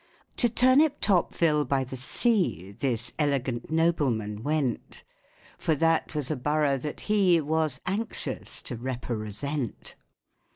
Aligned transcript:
To 0.37 0.49
Turniptopville 0.49 1.67
by 1.67 1.83
the 1.83 1.95
Sea 1.95 2.71
This 2.71 3.11
elegant 3.19 3.69
nobleman 3.69 4.41
went, 4.41 5.03
For 5.59 5.75
that 5.75 6.15
was 6.15 6.31
a 6.31 6.35
borough 6.35 6.79
that 6.79 7.01
he 7.01 7.39
Was 7.39 7.79
anxious 7.85 8.63
to 8.63 8.75
rep 8.77 9.03
per 9.03 9.15
re 9.15 9.31
sent. 9.31 9.93